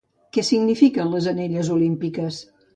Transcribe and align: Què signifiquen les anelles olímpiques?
Què 0.37 0.43
signifiquen 0.47 1.13
les 1.17 1.29
anelles 1.35 1.71
olímpiques? 1.79 2.45